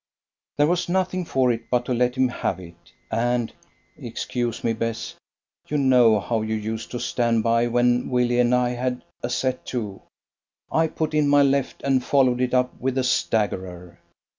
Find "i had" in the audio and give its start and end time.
8.55-9.03